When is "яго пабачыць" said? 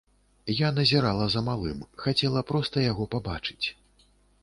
2.91-3.67